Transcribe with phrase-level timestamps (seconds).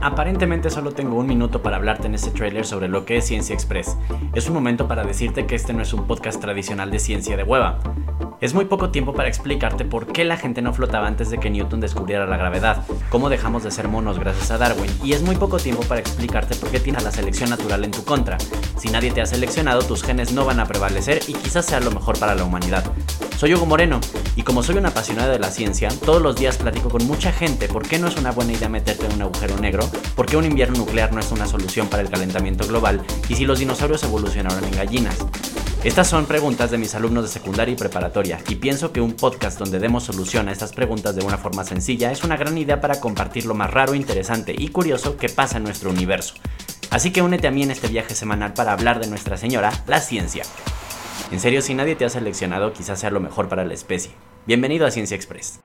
[0.00, 3.54] Aparentemente solo tengo un minuto para hablarte en este trailer sobre lo que es Ciencia
[3.54, 3.96] Express.
[4.34, 7.42] Es un momento para decirte que este no es un podcast tradicional de ciencia de
[7.42, 7.80] hueva.
[8.40, 11.50] Es muy poco tiempo para explicarte por qué la gente no flotaba antes de que
[11.50, 15.34] Newton descubriera la gravedad, cómo dejamos de ser monos gracias a Darwin, y es muy
[15.34, 18.38] poco tiempo para explicarte por qué tienes la selección natural en tu contra.
[18.76, 21.90] Si nadie te ha seleccionado, tus genes no van a prevalecer y quizás sea lo
[21.90, 22.84] mejor para la humanidad.
[23.36, 23.98] Soy Hugo Moreno,
[24.36, 27.66] y como soy un apasionado de la ciencia, todos los días platico con mucha gente
[27.66, 30.44] por qué no es una buena idea meterte en un agujero negro, por qué un
[30.44, 34.62] invierno nuclear no es una solución para el calentamiento global, y si los dinosaurios evolucionaron
[34.62, 35.18] en gallinas.
[35.84, 39.60] Estas son preguntas de mis alumnos de secundaria y preparatoria, y pienso que un podcast
[39.60, 42.98] donde demos solución a estas preguntas de una forma sencilla es una gran idea para
[42.98, 46.34] compartir lo más raro, interesante y curioso que pasa en nuestro universo.
[46.90, 50.00] Así que únete a mí en este viaje semanal para hablar de Nuestra Señora, la
[50.00, 50.42] ciencia.
[51.30, 54.10] En serio, si nadie te ha seleccionado, quizás sea lo mejor para la especie.
[54.46, 55.60] Bienvenido a Ciencia Express.